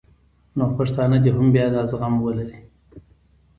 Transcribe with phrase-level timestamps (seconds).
[0.57, 2.57] نو پښتانه دې هم بیا دا زغم ولري